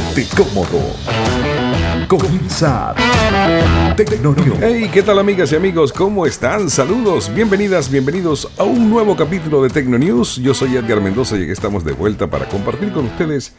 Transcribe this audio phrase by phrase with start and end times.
[0.00, 0.80] Ponte cómodo.
[2.08, 2.94] Comienza
[3.96, 4.58] Tecnonews.
[4.60, 5.92] Hey, ¿qué tal amigas y amigos?
[5.92, 6.70] ¿Cómo están?
[6.70, 10.36] Saludos, bienvenidas, bienvenidos a un nuevo capítulo de Tecnonews.
[10.36, 13.52] Yo soy Edgar Mendoza y aquí estamos de vuelta para compartir con ustedes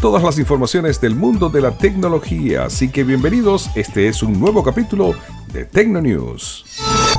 [0.00, 2.66] todas las informaciones del mundo de la tecnología.
[2.66, 5.14] Así que bienvenidos, este es un nuevo capítulo
[5.52, 6.64] de Tecnonews.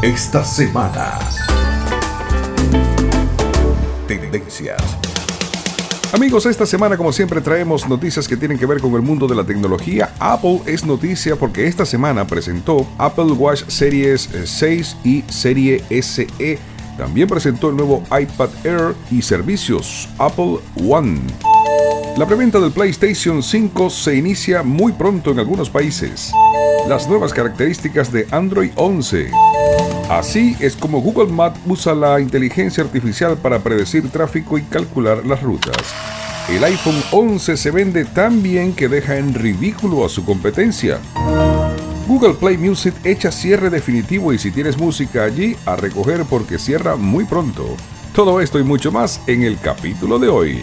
[0.01, 1.19] Esta semana.
[4.07, 5.10] Tendencias.
[6.13, 9.35] Amigos, esta semana como siempre traemos noticias que tienen que ver con el mundo de
[9.35, 10.13] la tecnología.
[10.19, 16.59] Apple es noticia porque esta semana presentó Apple Watch Series 6 y Serie SE.
[16.97, 21.21] También presentó el nuevo iPad Air y servicios Apple One.
[22.17, 26.31] La preventa del PlayStation 5 se inicia muy pronto en algunos países.
[26.88, 29.31] Las nuevas características de Android 11.
[30.09, 35.41] Así es como Google Maps usa la inteligencia artificial para predecir tráfico y calcular las
[35.41, 35.95] rutas.
[36.49, 40.99] El iPhone 11 se vende tan bien que deja en ridículo a su competencia.
[42.08, 46.97] Google Play Music echa cierre definitivo y si tienes música allí, a recoger porque cierra
[46.97, 47.66] muy pronto.
[48.14, 50.59] Todo esto y mucho más en el capítulo de hoy.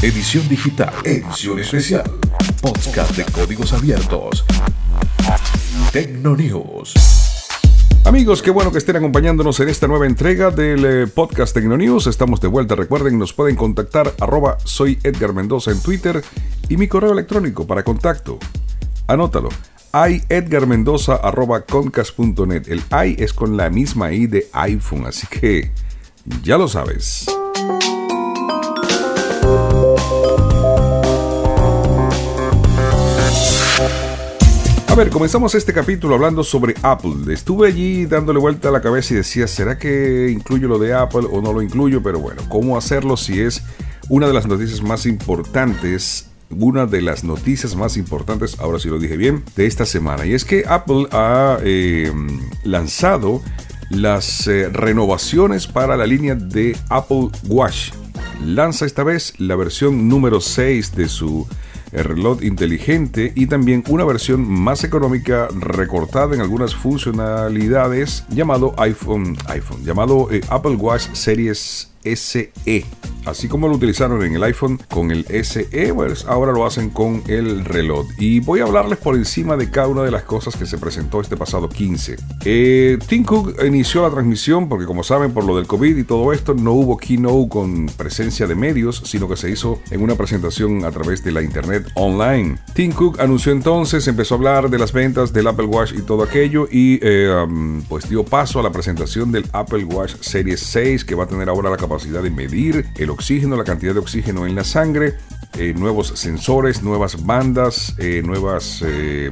[0.00, 0.94] Edición digital.
[1.02, 2.08] Edición especial.
[2.62, 4.44] Podcast de códigos abiertos.
[5.90, 6.94] Tecnonews.
[8.04, 12.06] Amigos, qué bueno que estén acompañándonos en esta nueva entrega del eh, podcast Tecnonews.
[12.06, 12.76] Estamos de vuelta.
[12.76, 15.48] Recuerden, nos pueden contactar arroba soy Edgar en
[15.82, 16.22] Twitter
[16.68, 18.38] y mi correo electrónico para contacto.
[19.08, 19.48] Anótalo.
[19.92, 22.68] iedgarmendoza.concas.net.
[22.68, 25.72] El i es con la misma i de iPhone, así que
[26.44, 27.26] ya lo sabes.
[34.98, 37.32] Ver, comenzamos este capítulo hablando sobre Apple.
[37.32, 41.28] Estuve allí dándole vuelta a la cabeza y decía, ¿será que incluyo lo de Apple
[41.30, 42.02] o no lo incluyo?
[42.02, 43.62] Pero bueno, ¿cómo hacerlo si es
[44.08, 48.98] una de las noticias más importantes una de las noticias más importantes, ahora sí lo
[48.98, 50.24] dije bien, de esta semana.
[50.24, 52.10] Y es que Apple ha eh,
[52.64, 53.42] lanzado
[53.90, 57.90] las eh, renovaciones para la línea de Apple Watch.
[58.42, 61.46] Lanza esta vez la versión número 6 de su
[61.92, 69.36] el reloj inteligente y también una versión más económica recortada en algunas funcionalidades llamado iPhone,
[69.46, 72.84] iPhone llamado eh, Apple Watch Series SE.
[73.28, 77.22] Así como lo utilizaron en el iPhone con el SE, pues ahora lo hacen con
[77.26, 78.06] el reloj.
[78.18, 81.20] Y voy a hablarles por encima de cada una de las cosas que se presentó
[81.20, 82.16] este pasado 15.
[82.46, 86.32] Eh, Tim Cook inició la transmisión porque como saben por lo del COVID y todo
[86.32, 90.86] esto no hubo keynote con presencia de medios, sino que se hizo en una presentación
[90.86, 92.56] a través de la internet online.
[92.72, 96.22] Tim Cook anunció entonces, empezó a hablar de las ventas del Apple Watch y todo
[96.22, 101.04] aquello y eh, um, pues dio paso a la presentación del Apple Watch Series 6
[101.04, 104.46] que va a tener ahora la capacidad de medir el oxígeno, la cantidad de oxígeno
[104.46, 105.16] en la sangre,
[105.58, 109.28] eh, nuevos sensores, nuevas bandas, eh, nuevas eh,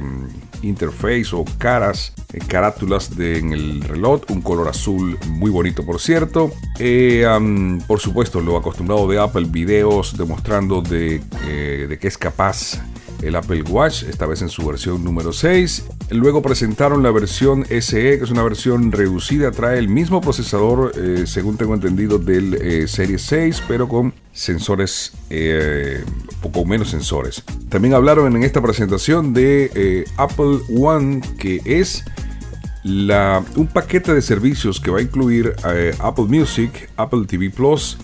[0.61, 6.01] interface o caras, eh, carátulas de, en el reloj, un color azul muy bonito por
[6.01, 6.51] cierto.
[7.87, 11.21] Por supuesto, lo acostumbrado de Apple, videos demostrando de,
[11.87, 12.81] de que es capaz
[13.21, 15.85] el Apple Watch, esta vez en su versión número 6.
[16.11, 21.23] Luego presentaron la versión SE, que es una versión reducida, trae el mismo procesador, eh,
[21.25, 26.03] según tengo entendido, del eh, Series 6, pero con sensores, eh,
[26.41, 27.43] poco menos sensores.
[27.69, 32.05] También hablaron en esta presentación de eh, Apple One, que es
[32.85, 37.97] un paquete de servicios que va a incluir eh, Apple Music, Apple TV Plus,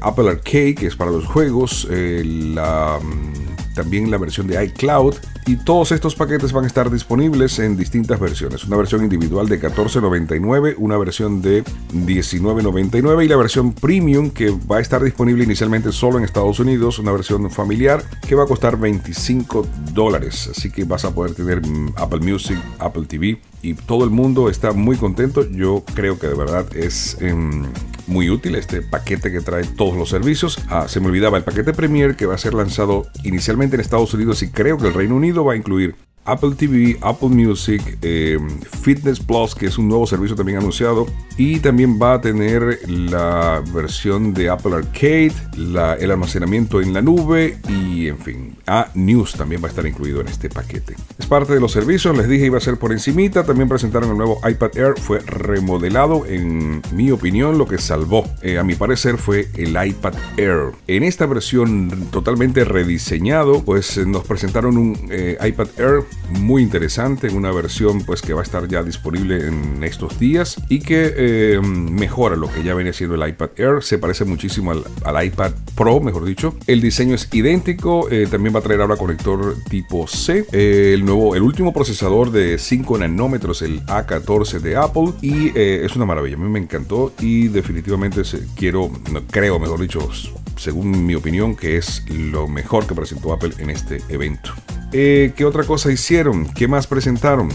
[0.00, 5.14] Apple Arcade, que es para los juegos, la, mm, también la versión de iCloud.
[5.46, 8.64] Y todos estos paquetes van a estar disponibles en distintas versiones.
[8.64, 14.76] Una versión individual de $14.99, una versión de $19.99 y la versión premium que va
[14.76, 18.78] a estar disponible inicialmente solo en Estados Unidos, una versión familiar que va a costar
[18.78, 20.50] 25 dólares.
[20.54, 24.48] Así que vas a poder tener mm, Apple Music, Apple TV y todo el mundo
[24.48, 25.48] está muy contento.
[25.50, 27.64] Yo creo que de verdad es em,
[28.10, 30.58] muy útil este paquete que trae todos los servicios.
[30.68, 34.12] Ah, se me olvidaba el paquete Premier que va a ser lanzado inicialmente en Estados
[34.12, 35.94] Unidos y creo que el Reino Unido va a incluir
[36.30, 38.38] Apple TV, Apple Music, eh,
[38.82, 41.06] Fitness Plus, que es un nuevo servicio también anunciado,
[41.36, 47.58] y también va a tener la versión de Apple Arcade, el almacenamiento en la nube
[47.68, 50.96] y, en fin, a News también va a estar incluido en este paquete.
[51.18, 54.16] Es parte de los servicios, les dije iba a ser por encimita, también presentaron el
[54.16, 59.16] nuevo iPad Air, fue remodelado, en mi opinión, lo que salvó, eh, a mi parecer,
[59.18, 60.72] fue el iPad Air.
[60.86, 67.50] En esta versión totalmente rediseñado, pues nos presentaron un eh, iPad Air muy interesante una
[67.52, 72.36] versión pues que va a estar ya disponible en estos días y que eh, mejora
[72.36, 73.82] lo que ya venía siendo el iPad Air.
[73.82, 76.54] Se parece muchísimo al, iPad Pro, mejor dicho.
[76.66, 78.08] El diseño es idéntico.
[78.10, 80.44] Eh, también va a traer ahora conector tipo C.
[80.52, 85.12] Eh, el nuevo, el último procesador de 5 nanómetros, el A14 de Apple.
[85.22, 86.36] Y es una maravilla.
[86.36, 88.22] A mí me encantó y definitivamente
[88.54, 88.90] quiero,
[89.30, 90.08] creo, mejor dicho,
[90.56, 94.52] según mi opinión, que es lo mejor que presentó Apple en este evento.
[94.92, 96.46] Eh, ¿Qué otra cosa hicieron?
[96.52, 97.48] ¿Qué más presentaron?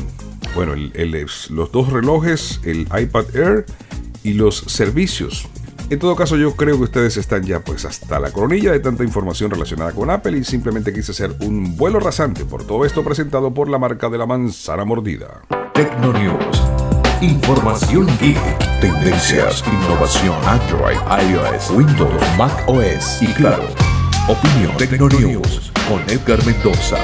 [0.55, 0.73] Bueno,
[1.49, 3.65] los dos relojes, el iPad Air
[4.23, 5.47] y los servicios.
[5.89, 9.03] En todo caso, yo creo que ustedes están ya pues hasta la coronilla de tanta
[9.03, 13.53] información relacionada con Apple y simplemente quise hacer un vuelo rasante por todo esto presentado
[13.53, 15.41] por la marca de la manzana mordida.
[15.73, 16.63] Tecnonews.
[17.21, 18.79] Información geek.
[18.79, 20.97] Tendencias, innovación, Android,
[21.29, 23.67] iOS, Windows, Mac OS y claro,
[24.27, 26.97] opinión Tecnonews con Edgar Mendoza.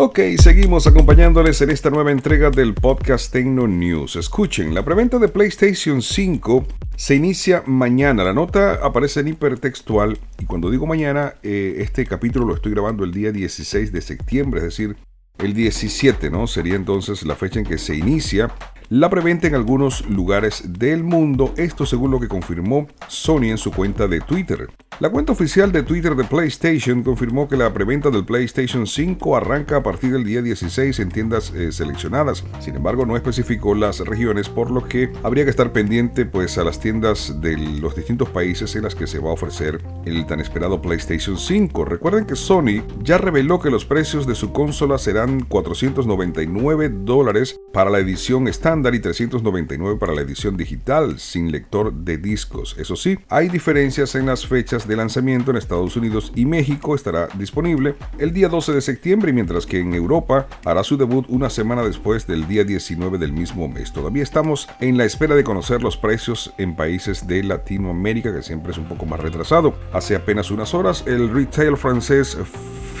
[0.00, 4.14] Ok, seguimos acompañándoles en esta nueva entrega del podcast Tecno News.
[4.14, 6.64] Escuchen, la preventa de PlayStation 5
[6.94, 8.22] se inicia mañana.
[8.22, 13.02] La nota aparece en hipertextual y cuando digo mañana, eh, este capítulo lo estoy grabando
[13.02, 14.96] el día 16 de septiembre, es decir,
[15.40, 16.46] el 17, ¿no?
[16.46, 18.52] Sería entonces la fecha en que se inicia
[18.90, 23.70] la preventa en algunos lugares del mundo, esto según lo que confirmó Sony en su
[23.70, 24.68] cuenta de Twitter.
[25.00, 29.76] La cuenta oficial de Twitter de PlayStation confirmó que la preventa del PlayStation 5 arranca
[29.76, 32.42] a partir del día 16 en tiendas eh, seleccionadas.
[32.58, 36.64] Sin embargo, no especificó las regiones, por lo que habría que estar pendiente pues a
[36.64, 40.40] las tiendas de los distintos países en las que se va a ofrecer el tan
[40.40, 41.84] esperado PlayStation 5.
[41.84, 47.90] Recuerden que Sony ya reveló que los precios de su consola serán 499 dólares para
[47.90, 52.76] la edición estándar y 399 para la edición digital sin lector de discos.
[52.78, 57.28] Eso sí, hay diferencias en las fechas de lanzamiento en Estados Unidos y México estará
[57.34, 61.82] disponible el día 12 de septiembre, mientras que en Europa hará su debut una semana
[61.82, 63.92] después del día 19 del mismo mes.
[63.92, 68.72] Todavía estamos en la espera de conocer los precios en países de Latinoamérica, que siempre
[68.72, 69.74] es un poco más retrasado.
[69.92, 72.36] Hace apenas unas horas, el retail francés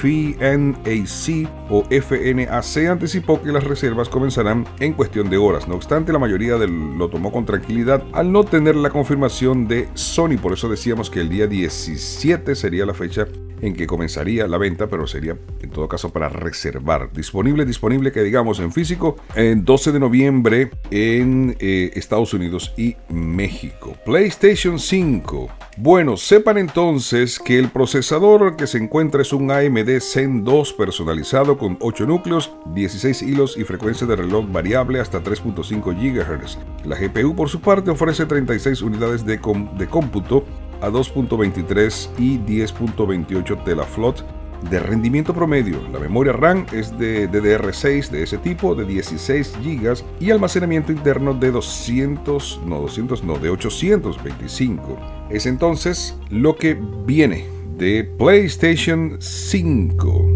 [0.00, 5.66] FNAC o FNAC anticipó que las reservas comenzarán en cuestión de horas.
[5.66, 10.38] No obstante, la mayoría lo tomó con tranquilidad al no tener la confirmación de Sony.
[10.40, 13.26] Por eso decíamos que el día 17 sería la fecha
[13.60, 17.12] en que comenzaría la venta, pero sería en todo caso para reservar.
[17.12, 22.96] Disponible, disponible que digamos en físico, en 12 de noviembre en eh, Estados Unidos y
[23.08, 23.96] México.
[24.04, 25.48] PlayStation 5.
[25.76, 31.56] Bueno, sepan entonces que el procesador que se encuentra es un AMD Zen 2 personalizado
[31.56, 36.58] con 8 núcleos, 16 hilos y frecuencia de reloj variable hasta 3.5 GHz.
[36.84, 39.38] La GPU por su parte ofrece 36 unidades de,
[39.78, 40.44] de cómputo
[40.80, 44.24] a 2.23 y 10.28 telaflot
[44.70, 45.80] de rendimiento promedio.
[45.92, 51.34] La memoria RAM es de DDR6 de ese tipo de 16 GB y almacenamiento interno
[51.34, 54.98] de 200, no 200, no, de 825.
[55.30, 57.46] Es entonces lo que viene
[57.76, 60.27] de PlayStation 5.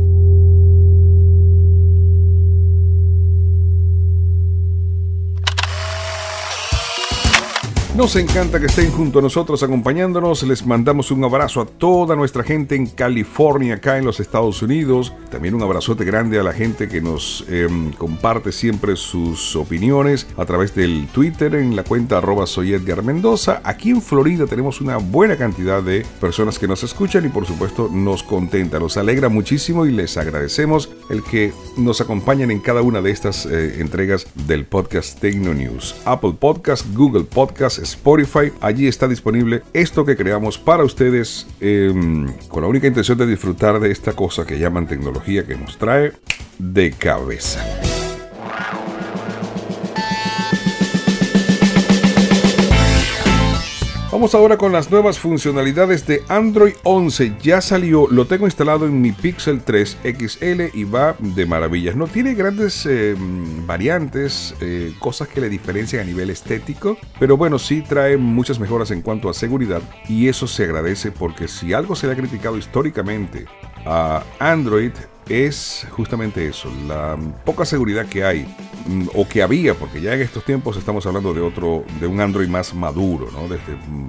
[7.94, 10.42] Nos encanta que estén junto a nosotros acompañándonos.
[10.44, 15.12] Les mandamos un abrazo a toda nuestra gente en California, acá en los Estados Unidos.
[15.30, 20.46] También un abrazote grande a la gente que nos em, comparte siempre sus opiniones a
[20.46, 22.46] través del Twitter en la cuenta arroba.
[23.64, 27.90] Aquí en Florida tenemos una buena cantidad de personas que nos escuchan y por supuesto
[27.92, 33.02] nos contenta, nos alegra muchísimo y les agradecemos el que nos acompañen en cada una
[33.02, 35.94] de estas eh, entregas del podcast Tecno News.
[36.06, 38.50] Apple Podcast, Google Podcast, Spotify.
[38.60, 43.78] Allí está disponible esto que creamos para ustedes em, con la única intención de disfrutar
[43.78, 46.12] de esta cosa que llaman tecnología que nos trae
[46.58, 47.62] de cabeza.
[54.12, 57.36] Vamos ahora con las nuevas funcionalidades de Android 11.
[57.42, 61.96] Ya salió, lo tengo instalado en mi Pixel 3 XL y va de maravillas.
[61.96, 63.16] No tiene grandes eh,
[63.66, 68.90] variantes, eh, cosas que le diferencian a nivel estético, pero bueno, sí trae muchas mejoras
[68.90, 72.58] en cuanto a seguridad y eso se agradece porque si algo se le ha criticado
[72.58, 73.46] históricamente
[73.86, 74.92] a Android
[75.28, 78.46] es justamente eso, la poca seguridad que hay
[78.86, 82.20] mm, o que había, porque ya en estos tiempos estamos hablando de otro, de un
[82.20, 83.48] Android más maduro, ¿no?
[83.48, 84.08] Desde, mm,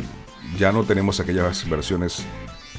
[0.57, 2.25] ya no tenemos aquellas versiones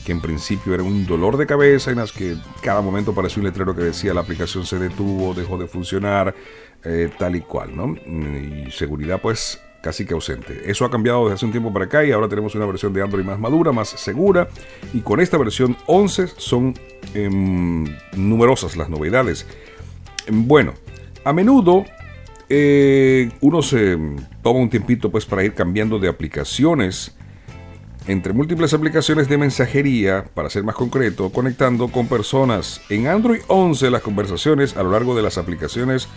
[0.05, 3.47] que en principio eran un dolor de cabeza en las que cada momento apareció un
[3.47, 6.35] letrero que decía la aplicación se detuvo, dejó de funcionar,
[6.85, 7.97] eh, tal y cual, ¿no?
[7.97, 10.63] Y seguridad pues casi que ausente.
[10.65, 13.03] Eso ha cambiado desde hace un tiempo para acá y ahora tenemos una versión de
[13.03, 14.49] Android más madura, más segura.
[14.95, 16.75] Y con esta versión 11 son
[17.13, 17.85] em,
[18.17, 19.47] numerosas las novedades.
[20.33, 20.73] Bueno,
[21.23, 21.85] a menudo
[22.49, 23.99] eh, uno se
[24.43, 27.15] toma un tiempito pues para ir cambiando de aplicaciones
[28.07, 32.81] entre múltiples aplicaciones de mensajería, para ser más concreto, conectando con personas.
[32.91, 36.09] En Android 11 las conversaciones a lo largo de las aplicaciones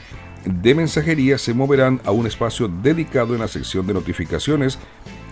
[0.47, 4.79] de mensajería se moverán a un espacio dedicado en la sección de notificaciones,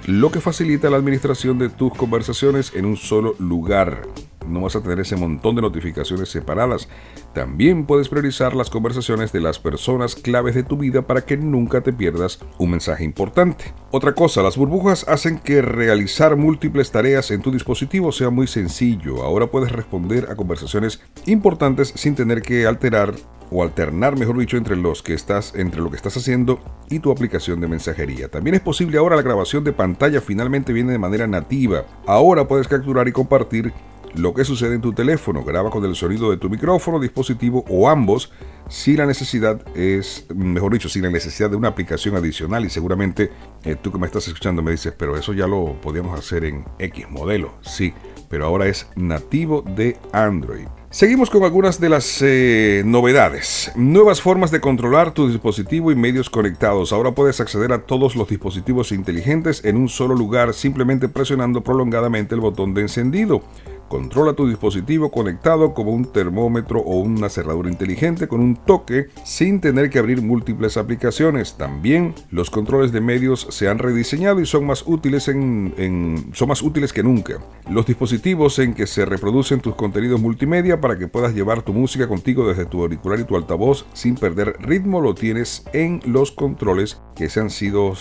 [0.06, 4.04] lo que facilita la administración de tus conversaciones en un solo lugar
[4.48, 6.88] no vas a tener ese montón de notificaciones separadas.
[7.34, 11.82] También puedes priorizar las conversaciones de las personas claves de tu vida para que nunca
[11.82, 13.74] te pierdas un mensaje importante.
[13.92, 19.24] Otra cosa, las burbujas hacen que realizar múltiples tareas en tu dispositivo sea muy sencillo.
[19.24, 23.14] Ahora puedes responder a conversaciones importantes sin tener que alterar
[23.52, 26.60] o alternar, mejor dicho, entre los que estás entre lo que estás haciendo
[26.90, 28.30] y tu aplicación de mensajería.
[28.30, 31.86] También es posible ahora la grabación de pantalla finalmente viene de manera nativa.
[32.08, 33.74] Ahora puedes capturar y compartir
[34.18, 35.44] lo que sucede en tu teléfono.
[35.44, 38.32] Graba con el sonido de tu micrófono, dispositivo o ambos
[38.70, 43.32] si la necesidad es, mejor dicho, si la necesidad de una aplicación adicional y seguramente
[43.64, 46.66] eh, tú que me estás escuchando me dices, pero eso ya lo podíamos hacer en
[46.80, 47.54] X modelo.
[47.62, 47.94] Sí,
[48.30, 50.68] pero ahora es nativo de Android.
[50.90, 53.72] Seguimos con algunas de las eh, novedades.
[53.76, 56.94] Nuevas formas de controlar tu dispositivo y medios conectados.
[56.94, 62.34] Ahora puedes acceder a todos los dispositivos inteligentes en un solo lugar simplemente presionando prolongadamente
[62.34, 63.44] el botón de encendido.
[63.88, 69.62] Controla tu dispositivo conectado como un termómetro o una cerradura inteligente con un toque sin
[69.62, 71.56] tener que abrir múltiples aplicaciones.
[71.56, 76.64] También los controles de medios se han rediseñado y son más útiles, en, son más
[76.64, 77.40] útiles que nunca.
[77.70, 82.08] Los dispositivos en que se reproducen tus contenidos multimedia para que puedas llevar tu música
[82.08, 87.00] contigo desde tu auricular y tu altavoz sin perder ritmo lo tienes en los controles
[87.16, 87.94] que, se han, sido,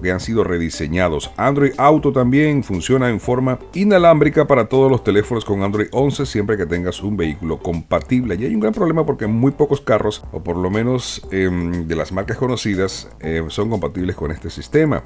[0.00, 1.30] que han sido rediseñados.
[1.36, 6.56] Android Auto también funciona en forma inalámbrica para todos los teléfonos con Android 11 siempre
[6.56, 8.36] que tengas un vehículo compatible.
[8.38, 11.96] Y hay un gran problema porque muy pocos carros, o por lo menos em, de
[11.96, 15.04] las marcas conocidas, em, son compatibles con este sistema.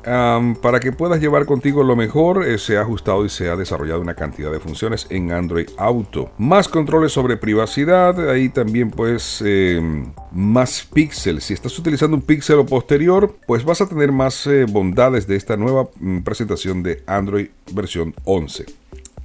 [0.63, 4.01] para que puedas llevar contigo lo mejor, eh, se ha ajustado y se ha desarrollado
[4.01, 6.31] una cantidad de funciones en Android Auto.
[6.39, 9.43] Más controles sobre privacidad, ahí también pues
[10.33, 11.45] más píxeles.
[11.45, 15.37] Si estás utilizando un píxel o posterior, pues vas a tener más eh, bondades de
[15.37, 18.67] esta nueva mm, presentación de Android versión 11.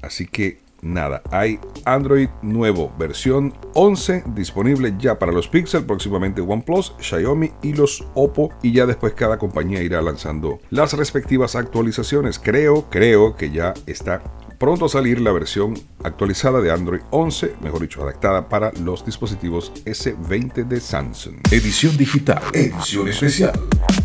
[0.01, 1.21] Así que nada.
[1.31, 8.05] Hay Android nuevo, versión 11, disponible ya para los Pixel, próximamente OnePlus, Xiaomi y los
[8.13, 8.50] Oppo.
[8.61, 12.39] Y ya después cada compañía irá lanzando las respectivas actualizaciones.
[12.39, 14.21] Creo, creo que ya está
[14.61, 15.73] pronto a salir la versión
[16.03, 21.38] actualizada de Android 11, mejor dicho, adaptada para los dispositivos S20 de Samsung.
[21.50, 23.59] Edición digital, edición especial,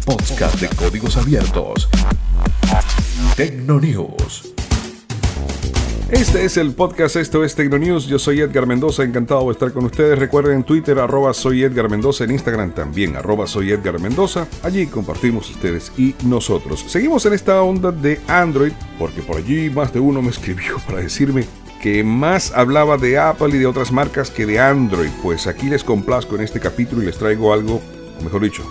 [0.07, 1.91] podcast de códigos abiertos.
[3.37, 4.56] Tecnonews.
[6.11, 9.87] Este es el podcast, esto es Tecnonews, yo soy Edgar Mendoza, encantado de estar con
[9.87, 10.17] ustedes.
[10.17, 14.47] Recuerden en Twitter, arroba soy Edgar Mendoza, en Instagram también, arroba soy Edgar Mendoza.
[14.63, 16.85] Allí compartimos ustedes y nosotros.
[16.87, 18.71] Seguimos en esta onda de Android,
[19.01, 21.45] porque por allí más de uno me escribió para decirme
[21.83, 25.11] que más hablaba de Apple y de otras marcas que de Android.
[25.25, 27.83] Pues aquí les complazco en este capítulo y les traigo algo
[28.23, 28.63] mejor dicho,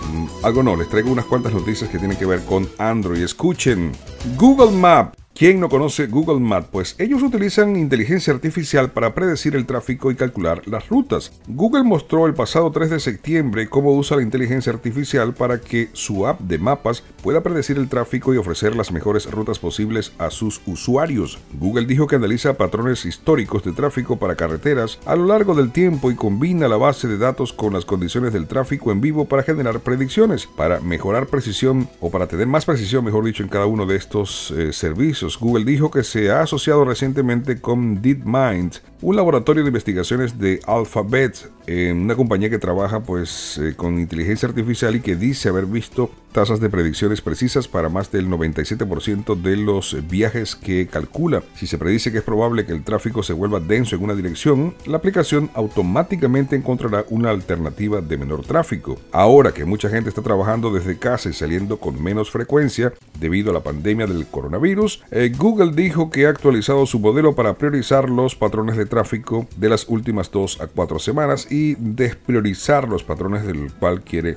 [0.42, 3.22] algo no, les traigo unas cuantas noticias que tienen que ver con Android.
[3.22, 3.92] Escuchen,
[4.38, 6.68] Google Maps ¿Quién no conoce Google Maps?
[6.72, 11.30] Pues ellos utilizan inteligencia artificial para predecir el tráfico y calcular las rutas.
[11.46, 16.26] Google mostró el pasado 3 de septiembre cómo usa la inteligencia artificial para que su
[16.26, 20.62] app de mapas pueda predecir el tráfico y ofrecer las mejores rutas posibles a sus
[20.64, 21.38] usuarios.
[21.60, 26.10] Google dijo que analiza patrones históricos de tráfico para carreteras a lo largo del tiempo
[26.10, 29.80] y combina la base de datos con las condiciones del tráfico en vivo para generar
[29.80, 33.96] predicciones, para mejorar precisión o para tener más precisión, mejor dicho, en cada uno de
[33.96, 39.68] estos eh, servicios Google dijo que se ha asociado recientemente con DeepMind, un laboratorio de
[39.68, 45.16] investigaciones de Alphabet, en una compañía que trabaja pues eh, con inteligencia artificial y que
[45.16, 50.86] dice haber visto tasas de predicciones precisas para más del 97% de los viajes que
[50.86, 51.42] calcula.
[51.54, 54.74] Si se predice que es probable que el tráfico se vuelva denso en una dirección,
[54.84, 58.98] la aplicación automáticamente encontrará una alternativa de menor tráfico.
[59.12, 63.54] Ahora que mucha gente está trabajando desde casa y saliendo con menos frecuencia debido a
[63.54, 68.34] la pandemia del coronavirus, eh, Google dijo que ha actualizado su modelo para priorizar los
[68.34, 73.72] patrones de tráfico de las últimas dos a cuatro semanas y despriorizar los patrones del
[73.72, 74.36] cual quiere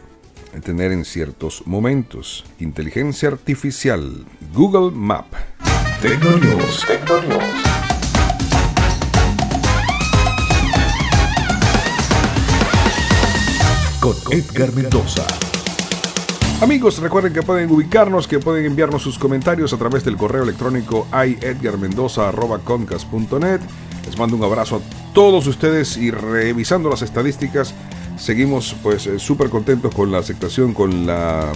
[0.63, 2.45] tener en ciertos momentos.
[2.59, 5.25] Inteligencia artificial, Google Map.
[6.01, 6.85] Tecnonews.
[13.99, 15.25] Con Edgar Mendoza.
[16.61, 21.07] Amigos, recuerden que pueden ubicarnos, que pueden enviarnos sus comentarios a través del correo electrónico
[21.13, 23.61] iedgarmendoza.concas.net.
[24.05, 24.81] Les mando un abrazo a
[25.13, 27.73] todos ustedes y revisando las estadísticas,
[28.19, 31.51] seguimos pues eh, súper contentos con la aceptación, con la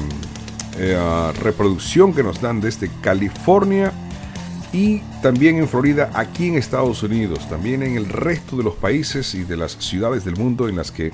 [0.77, 3.91] eh, reproducción que nos dan desde California
[4.72, 9.36] y también en Florida, aquí en Estados Unidos, también en el resto de los países
[9.36, 11.12] y de las ciudades del mundo en las que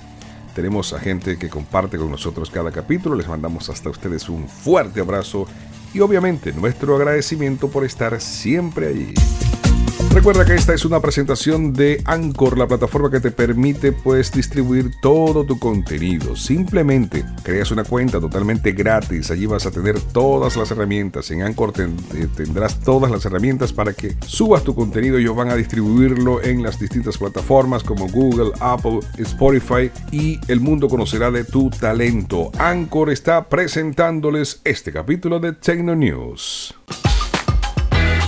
[0.55, 3.15] tenemos a gente que comparte con nosotros cada capítulo.
[3.15, 5.45] Les mandamos hasta ustedes un fuerte abrazo
[5.93, 9.13] y obviamente nuestro agradecimiento por estar siempre allí.
[10.11, 14.91] Recuerda que esta es una presentación de Anchor, la plataforma que te permite pues distribuir
[15.01, 16.35] todo tu contenido.
[16.35, 21.29] Simplemente creas una cuenta totalmente gratis, allí vas a tener todas las herramientas.
[21.31, 25.17] En Anchor eh, tendrás todas las herramientas para que subas tu contenido.
[25.17, 30.89] Ellos van a distribuirlo en las distintas plataformas como Google, Apple, Spotify y el mundo
[30.89, 32.51] conocerá de tu talento.
[32.57, 36.73] Anchor está presentándoles este capítulo de Techno News.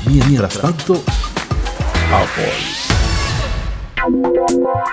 [0.05, 1.01] Mientras tanto,
[2.13, 2.90] Apple.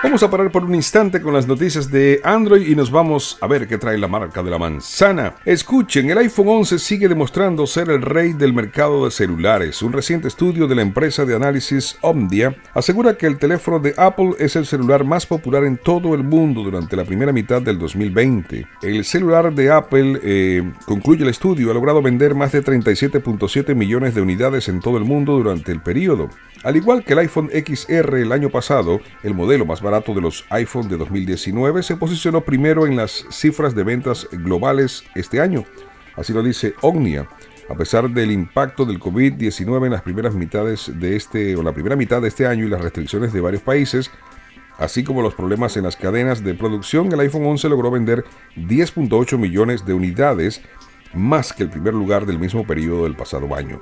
[0.03, 3.47] Vamos a parar por un instante con las noticias de Android y nos vamos a
[3.47, 5.35] ver qué trae la marca de la manzana.
[5.43, 9.81] Escuchen, el iPhone 11 sigue demostrando ser el rey del mercado de celulares.
[9.81, 14.31] Un reciente estudio de la empresa de análisis Omdia asegura que el teléfono de Apple
[14.39, 18.65] es el celular más popular en todo el mundo durante la primera mitad del 2020.
[18.81, 24.15] El celular de Apple, eh, concluye el estudio, ha logrado vender más de 37.7 millones
[24.15, 26.29] de unidades en todo el mundo durante el periodo.
[26.63, 30.45] Al igual que el iPhone XR el año pasado, el modelo más barato de los
[30.51, 35.65] iPhone de 2019 se posicionó primero en las cifras de ventas globales este año.
[36.15, 37.27] Así lo dice Omnia.
[37.67, 41.95] A pesar del impacto del COVID-19 en las primeras mitades de este o la primera
[41.95, 44.11] mitad de este año y las restricciones de varios países,
[44.77, 48.25] así como los problemas en las cadenas de producción, el iPhone 11 logró vender
[48.55, 50.61] 10.8 millones de unidades,
[51.13, 53.81] más que el primer lugar del mismo periodo del pasado año.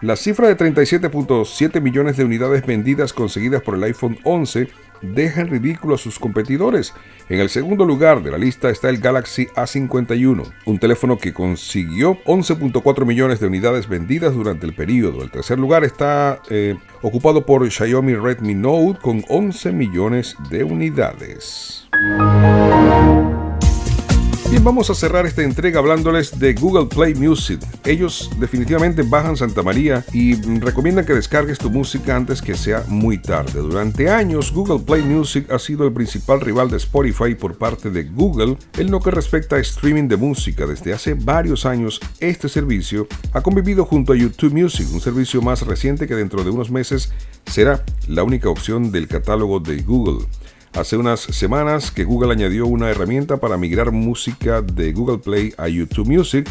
[0.00, 4.68] La cifra de 37.7 millones de unidades vendidas conseguidas por el iPhone 11
[5.02, 6.94] deja en ridículo a sus competidores.
[7.28, 12.18] En el segundo lugar de la lista está el Galaxy A51, un teléfono que consiguió
[12.24, 15.22] 11.4 millones de unidades vendidas durante el periodo.
[15.22, 21.88] El tercer lugar está eh, ocupado por Xiaomi Redmi Note con 11 millones de unidades.
[24.52, 27.58] Bien, vamos a cerrar esta entrega hablándoles de Google Play Music.
[27.86, 33.16] Ellos definitivamente bajan Santa María y recomiendan que descargues tu música antes que sea muy
[33.16, 33.60] tarde.
[33.60, 38.04] Durante años, Google Play Music ha sido el principal rival de Spotify por parte de
[38.04, 40.66] Google en lo que respecta a streaming de música.
[40.66, 45.62] Desde hace varios años, este servicio ha convivido junto a YouTube Music, un servicio más
[45.62, 47.10] reciente que dentro de unos meses
[47.46, 50.26] será la única opción del catálogo de Google.
[50.74, 55.68] Hace unas semanas que Google añadió una herramienta para migrar música de Google Play a
[55.68, 56.48] YouTube Music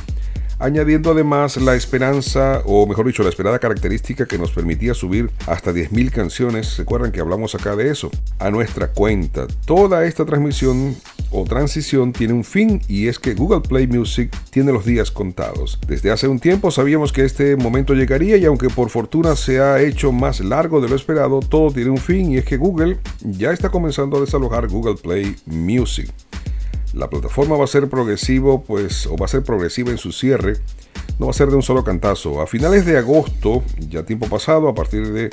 [0.61, 5.71] añadiendo además la esperanza, o mejor dicho, la esperada característica que nos permitía subir hasta
[5.71, 8.11] 10.000 canciones, ¿se acuerdan que hablamos acá de eso?
[8.37, 9.47] A nuestra cuenta.
[9.65, 10.95] Toda esta transmisión
[11.31, 15.79] o transición tiene un fin y es que Google Play Music tiene los días contados.
[15.87, 19.81] Desde hace un tiempo sabíamos que este momento llegaría y aunque por fortuna se ha
[19.81, 23.51] hecho más largo de lo esperado, todo tiene un fin y es que Google ya
[23.51, 26.11] está comenzando a desalojar Google Play Music.
[26.93, 30.57] La plataforma va a ser progresivo, pues, o va a ser progresiva en su cierre.
[31.19, 32.41] No va a ser de un solo cantazo.
[32.41, 35.29] A finales de agosto, ya tiempo pasado, a partir de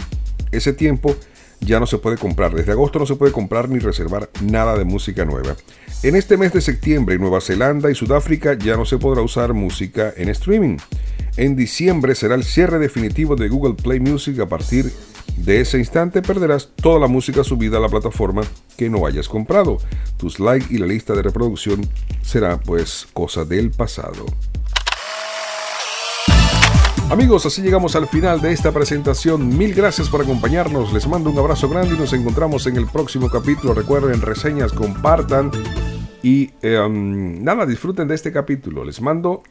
[0.53, 1.17] ese tiempo,
[1.61, 2.55] ya no se puede comprar.
[2.55, 5.57] Desde agosto no se puede comprar ni reservar nada de música nueva.
[6.03, 10.13] En este mes de septiembre, Nueva Zelanda y Sudáfrica ya no se podrá usar música
[10.17, 10.79] en streaming.
[11.37, 15.09] En diciembre será el cierre definitivo de Google Play Music a partir de
[15.45, 18.43] de ese instante perderás toda la música subida a la plataforma
[18.77, 19.79] que no hayas comprado.
[20.17, 21.89] Tus likes y la lista de reproducción
[22.23, 24.27] será pues cosa del pasado.
[27.09, 29.57] Amigos, así llegamos al final de esta presentación.
[29.57, 30.93] Mil gracias por acompañarnos.
[30.93, 33.73] Les mando un abrazo grande y nos encontramos en el próximo capítulo.
[33.73, 35.51] Recuerden, reseñas, compartan
[36.23, 38.85] y em, nada, disfruten de este capítulo.
[38.85, 39.43] Les mando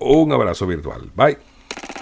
[0.00, 1.10] un abrazo virtual.
[1.14, 1.38] Bye.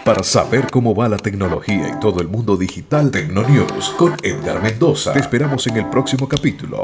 [0.05, 5.14] Para saber cómo va la tecnología y todo el mundo digital, Tecnonews con Edgar Mendoza.
[5.14, 6.83] Te esperamos en el próximo capítulo.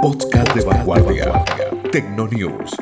[0.00, 1.44] Podcast de vanguardia.
[1.92, 2.74] Tecnonews.